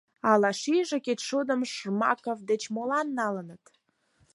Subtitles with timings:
[0.29, 3.63] —А шӱйшӧ кечшудым Жмаков деч молан налыныт?